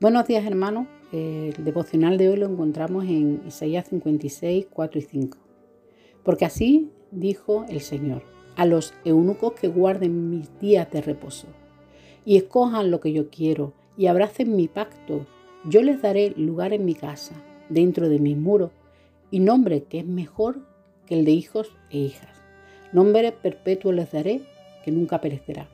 [0.00, 5.38] Buenos días hermanos, el devocional de hoy lo encontramos en Isaías 56, 4 y 5.
[6.22, 8.22] Porque así dijo el Señor,
[8.56, 11.48] a los eunucos que guarden mis días de reposo
[12.24, 15.26] y escojan lo que yo quiero y abracen mi pacto,
[15.66, 17.34] yo les daré lugar en mi casa,
[17.68, 18.70] dentro de mis muros,
[19.30, 20.60] y nombre que es mejor
[21.04, 22.40] que el de hijos e hijas.
[22.94, 24.40] Nombre perpetuo les daré
[24.82, 25.68] que nunca perecerá.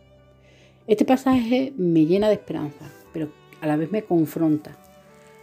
[0.88, 3.28] Este pasaje me llena de esperanza, pero
[3.66, 4.76] a la vez me confronta.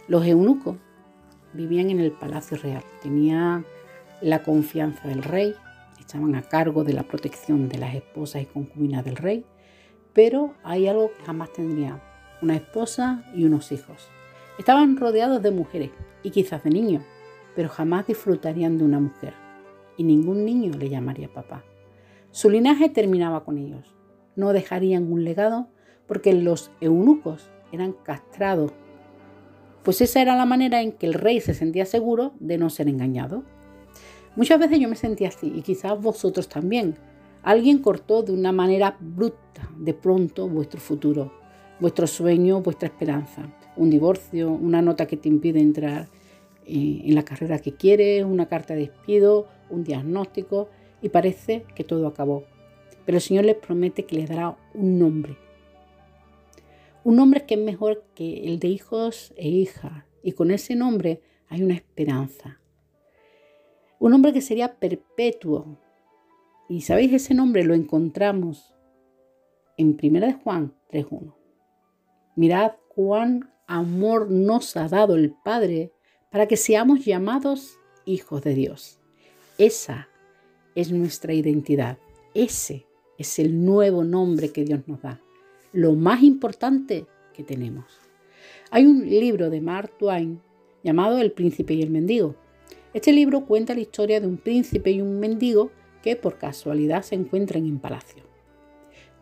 [0.08, 0.76] Los eunucos
[1.52, 3.66] vivían en el palacio real, tenían
[4.20, 5.54] la confianza del rey,
[6.00, 9.44] estaban a cargo de la protección de las esposas y concubinas del rey,
[10.14, 12.00] pero hay algo que jamás tendrían,
[12.40, 14.08] una esposa y unos hijos.
[14.58, 15.90] Estaban rodeados de mujeres
[16.22, 17.04] y quizás de niños,
[17.54, 19.34] pero jamás disfrutarían de una mujer
[19.96, 21.62] y ningún niño le llamaría papá.
[22.30, 23.94] Su linaje terminaba con ellos.
[24.34, 25.68] No dejarían un legado
[26.06, 28.72] porque los eunucos eran castrados,
[29.84, 32.88] pues esa era la manera en que el rey se sentía seguro de no ser
[32.88, 33.44] engañado.
[34.34, 36.96] Muchas veces yo me sentía así y quizás vosotros también.
[37.42, 41.32] Alguien cortó de una manera bruta de pronto vuestro futuro,
[41.78, 43.42] vuestro sueño, vuestra esperanza.
[43.76, 46.08] Un divorcio, una nota que te impide entrar
[46.66, 50.70] eh, en la carrera que quieres, una carta de despido, un diagnóstico
[51.02, 52.44] y parece que todo acabó.
[53.04, 55.36] Pero el Señor les promete que les dará un nombre,
[57.04, 60.04] un nombre que es mejor que el de hijos e hijas.
[60.22, 62.60] Y con ese nombre hay una esperanza.
[64.00, 65.78] Un nombre que sería perpetuo.
[66.68, 68.74] Y sabéis, ese nombre lo encontramos
[69.76, 71.34] en 1 de Juan 3.1.
[72.36, 75.92] Mirad cuán amor nos ha dado el Padre
[76.30, 78.98] para que seamos llamados hijos de Dios.
[79.58, 80.08] Esa
[80.74, 81.98] es nuestra identidad.
[82.32, 82.86] Ese
[83.18, 85.20] es el nuevo nombre que Dios nos da
[85.74, 87.84] lo más importante que tenemos.
[88.70, 90.40] Hay un libro de Mark Twain
[90.84, 92.36] llamado El príncipe y el mendigo.
[92.94, 97.16] Este libro cuenta la historia de un príncipe y un mendigo que por casualidad se
[97.16, 98.22] encuentran en palacio.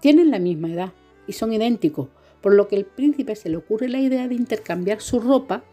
[0.00, 0.92] Tienen la misma edad
[1.26, 2.08] y son idénticos,
[2.42, 5.64] por lo que el príncipe se le ocurre la idea de intercambiar su ropa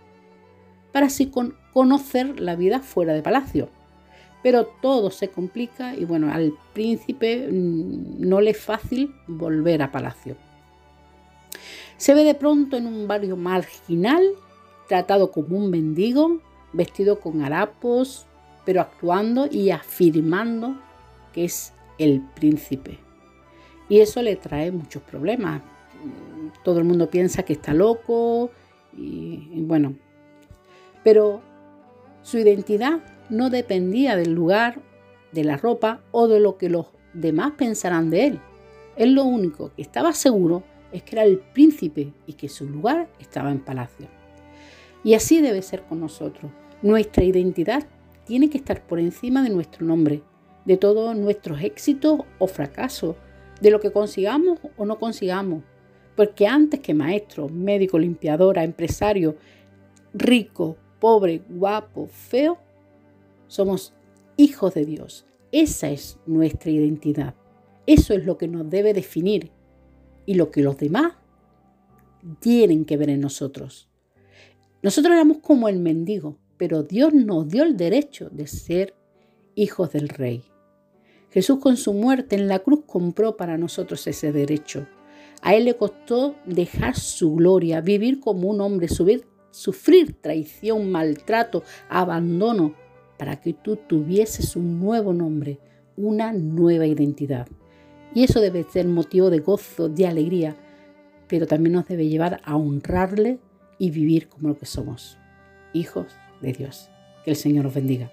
[0.94, 1.29] para así
[1.73, 3.69] conocer la vida fuera de palacio.
[4.44, 9.91] Pero todo se complica y bueno, al príncipe mm, no le es fácil volver a
[9.91, 10.38] palacio.
[11.99, 14.23] Se ve de pronto en un barrio marginal,
[14.87, 16.39] tratado como un mendigo,
[16.71, 18.25] vestido con harapos,
[18.65, 20.79] pero actuando y afirmando
[21.33, 22.99] que es el príncipe.
[23.89, 25.61] Y eso le trae muchos problemas.
[26.63, 28.49] Todo el mundo piensa que está loco
[28.95, 29.93] y, y bueno.
[31.03, 31.41] Pero
[32.21, 34.79] su identidad no dependía del lugar,
[35.33, 38.39] de la ropa o de lo que los demás pensarán de él.
[38.95, 43.09] Él lo único que estaba seguro es que era el príncipe y que su lugar
[43.19, 44.07] estaba en palacio.
[45.03, 46.51] Y así debe ser con nosotros.
[46.81, 47.88] Nuestra identidad
[48.25, 50.22] tiene que estar por encima de nuestro nombre,
[50.66, 53.16] de todos nuestros éxitos o fracasos,
[53.61, 55.63] de lo que consigamos o no consigamos.
[56.16, 59.35] Porque antes que maestro, médico, limpiadora, empresario,
[60.13, 62.57] rico, pobre, guapo, feo,
[63.47, 63.94] somos
[64.38, 65.25] hijos de Dios.
[65.51, 67.35] Esa es nuestra identidad.
[67.85, 69.51] Eso es lo que nos debe definir
[70.25, 71.13] y lo que los demás
[72.40, 73.90] tienen que ver en nosotros.
[74.81, 78.96] Nosotros éramos como el mendigo, pero Dios nos dio el derecho de ser
[79.56, 80.44] hijos del Rey.
[81.31, 84.88] Jesús con su muerte en la cruz compró para nosotros ese derecho.
[85.41, 92.74] A Él le costó dejar su gloria, vivir como un hombre, sufrir traición, maltrato, abandono,
[93.18, 95.59] para que tú tuvieses un nuevo nombre,
[95.97, 97.47] una nueva identidad.
[98.13, 100.55] Y eso debe ser motivo de gozo, de alegría,
[101.27, 103.39] pero también nos debe llevar a honrarle
[103.77, 105.17] y vivir como lo que somos,
[105.73, 106.07] hijos
[106.41, 106.89] de Dios.
[107.23, 108.11] Que el Señor os bendiga.